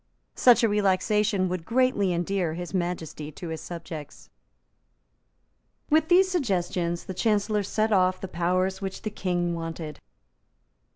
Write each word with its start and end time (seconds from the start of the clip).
Such 0.33 0.63
a 0.63 0.67
relaxation 0.67 1.47
would 1.47 1.63
greatly 1.63 2.11
endear 2.11 2.55
His 2.55 2.73
Majesty 2.73 3.31
to 3.33 3.49
his 3.49 3.61
subjects. 3.61 4.31
With 5.91 6.07
these 6.07 6.27
suggestions 6.27 7.03
the 7.05 7.13
Chancellor 7.13 7.61
sent 7.61 7.91
off 7.93 8.19
the 8.19 8.27
powers 8.27 8.81
which 8.81 9.03
the 9.03 9.11
King 9.11 9.53
wanted. 9.53 9.99